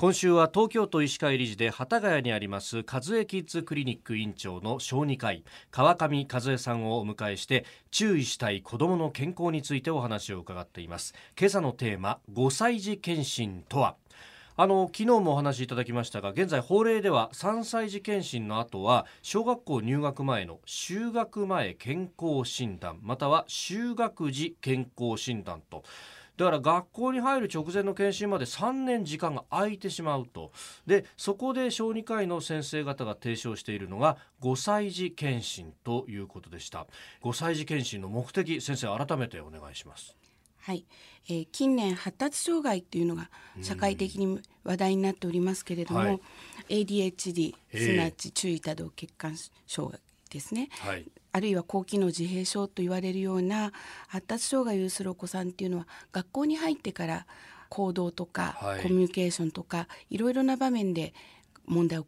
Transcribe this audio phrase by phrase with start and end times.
[0.00, 11.12] 今週は東京都医師会理事で幡ヶ谷にあります和江キッズクリニック院長の小児科医川上和江さんをお迎えして注意したい子どもの健康についてお話を伺っています。
[11.38, 13.96] 今朝のテーマ5歳児検診とは？
[14.56, 25.84] あの昨日もお話しいただきましたが現在法令では3歳児検診の後は小学校入学前の就学前健康診断または就学時健康診断と
[26.40, 30.52] だから学校に入る直前の検診まで3年時間が空いてしまうと。
[30.86, 36.86] でそこで小児科医の先生方が提唱しているのが5歳児検診ということでした。
[37.22, 40.16] 5歳児検診の目的先生改めてお願いします。
[40.62, 40.86] はい、
[41.28, 43.28] えー、近年発達障害っていうのが
[43.60, 46.10] 社会的に話題になっておりますけれども、は
[46.70, 53.72] い、ADHD すなわち注意多動血管障害ですね、はい、あるいは高機能自閉症と言われるような
[54.08, 57.26] 発達障害を有するお子さんっていうのは学校に入ってから
[57.68, 61.14] 行動とか、はい、コミュニケーションとかいろいろな場面で
[61.66, 62.04] 問題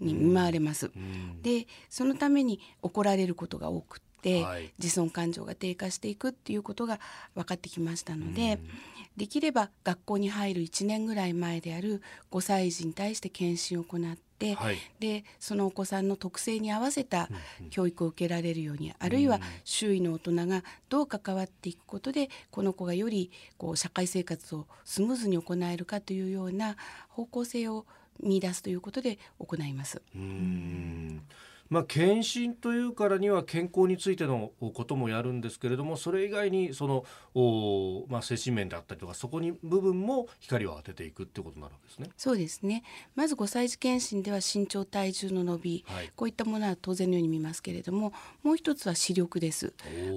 [0.00, 0.90] に見舞われます。
[0.94, 7.00] うん、でそのために怒られることが多くて、はい、自尊感情が低下していくっていうことが
[7.34, 8.68] 分かってきましたので、うん、
[9.16, 17.28] できれば学校に入る1年ぐらい前である5歳児に対して検診を行って、はい、でそのお子さんの特性に合わせた
[17.70, 26.76] 教育を受けられるように、うん、あるいは周囲の大人がどう関わっていくことでこの子がよりこう社会生活をスムーズに行えるかというような
[27.08, 27.86] 方向性を
[28.22, 30.00] 見出すということで行います。
[30.14, 31.22] うん
[31.68, 42.10] まあ、検診というからには健康についてのこともやるんですけれどもそれ以外にそのお、まあ、精神面であったりとかそこに部分も光を当てていくってことになるわけですね。
[42.16, 42.82] そうですね
[43.14, 49.72] まず5歳児検診では身長体重の伸び、はい、こういったものは当然のように見ますけれどももう一つは視力です。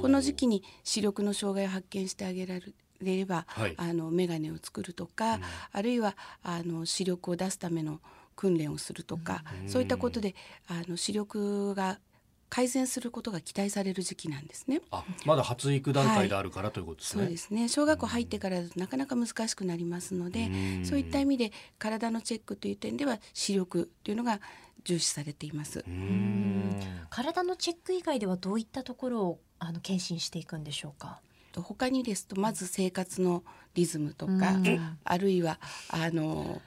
[0.00, 5.40] この時期に視力の障害を発見してあげられるれば、はい、あの眼鏡を作るとか、うん、
[5.72, 8.00] あるいはあの視力を出すための
[8.36, 10.34] 訓練をするとか、そういったことで
[10.68, 11.98] あの視力が
[12.48, 14.82] 改善することが期待される時期なんですね。
[14.90, 17.22] あ、まだ発育段階であるから、はい、ということですね。
[17.22, 17.68] そうですね。
[17.70, 20.50] 小学校入ってからなかなか難しくなりますので、
[20.84, 24.38] そういった意味で体のチェックという点では視力というのが
[24.84, 25.82] 重視されています。
[27.08, 31.20] 体のチェック以外ではどういったところをあの検診していくんでしょうか？
[31.54, 34.58] 他にですとまず生活のリズムとか、
[35.04, 35.58] あるいは
[35.88, 36.60] あの。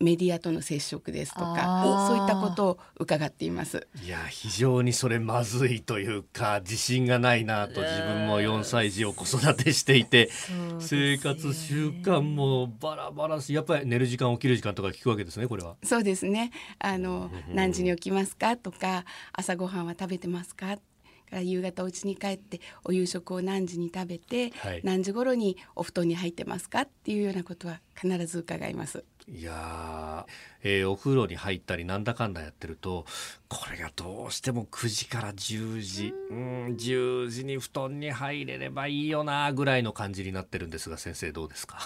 [0.00, 3.86] メディアとの接触ですとかそういったことを伺っています。
[4.02, 10.30] いや非常にそれまずいというか自信がないなと自分も4歳児を子育てしていて、
[10.78, 15.76] 生活習慣もバラバラしやっぱり寝る時間起きる時間とか聞くわけですねこれは。
[15.84, 16.50] そうですね。
[16.78, 20.78] あの、何時に起きますかとか朝ごはんは食べてますか？
[21.30, 26.80] から夕方お家に帰ってお夕食を何時に食べて、はい、何時頃にお布団に入ってますか？
[26.80, 29.04] っていうようなことは必ず伺います。
[29.32, 30.26] いや
[30.62, 33.06] えー、お風呂に入ったりなんだかんだやってると
[33.48, 36.66] これがどうしても9時から10時うん。
[36.76, 41.78] 10時に布団に入れればいいよなぐらいの感じになってるんですが先生どうですか？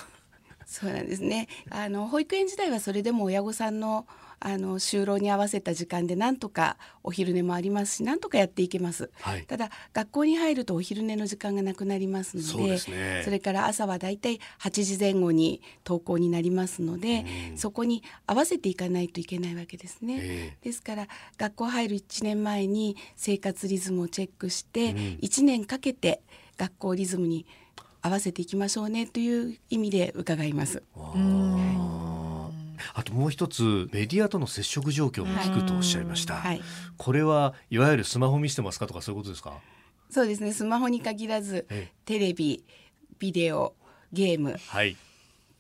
[0.67, 1.49] そうなんですね。
[1.71, 4.07] あの保育園時代はそれでも親御さんの
[4.41, 21.09] あの就労に合わせた時間でなんとかお昼寝もありますしなんとかやっていけます、はい、ただ学校に入るとお昼寝の時間がなくなりますのでそ、ね、それから朝はだいたい8時前後に登校になりますので、うん、そこに合わせていかないといけないわけですね、えー、ですから
[21.39, 26.21] 学校入る1年前に生活リズムをチェックして、うん、1年かけて
[26.59, 27.47] 学校リズムに
[28.05, 30.83] 合わせていきましょうねという意味で伺います。
[32.93, 36.61] あともう一つメディアとの接触状況も聞くとおっしゃいました、はい、
[36.99, 39.55] これはいわゆるスマホ見せてますかとかそういうことですか？
[40.11, 40.53] そうですね。
[40.53, 41.67] スマホに限らず
[42.05, 42.63] テレビ
[43.19, 43.75] ビデオ
[44.13, 44.99] ゲーム、はい、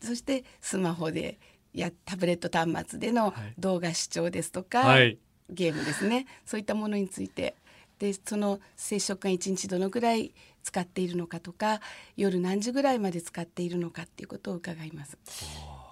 [0.03, 1.38] そしてスマホで
[1.72, 5.16] やタブレット端末での動画視聴ですとか、はい、
[5.49, 6.26] ゲームですね。
[6.44, 7.55] そういったものについて。
[7.97, 10.34] でその接触が1日どのぐらい
[10.65, 11.81] 使っているのかとか
[12.17, 15.17] 夜何時ぐらいまで使っているのかっていうことを伺います。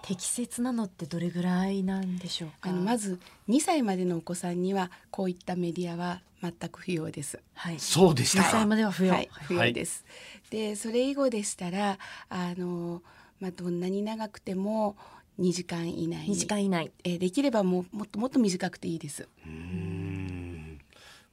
[0.02, 2.70] 適切なのってどれぐらいなんでしょうか？
[2.70, 7.38] あのまず2歳までのお子さんにはこういったメディアは全く不要です。
[7.54, 8.42] はい、そうでした。
[8.42, 10.04] 2歳までは不要、はい、不要です。
[10.08, 11.98] はい、でそれ以後でしたら
[12.30, 13.02] あの
[13.38, 14.96] まあどんなに長くても
[15.38, 16.34] 2時間以内に。
[16.34, 16.90] 2時間以内。
[17.04, 19.28] えできればもうもっともっと短くていいです。
[19.46, 19.81] うん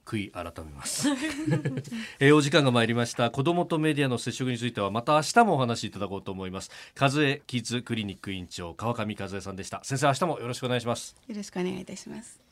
[0.04, 1.08] 悔い改めます、
[2.18, 3.30] えー、お時間が参りました。
[3.30, 6.70] 子どもとメディアの接触についてはまた明日もお話しいただこうと思います。
[6.98, 9.80] 和江キッズクリニック院長川上和江さんでした。
[9.84, 11.16] 先生明日もよろしくお願いします。
[11.26, 12.49] よろしくお願いいたします。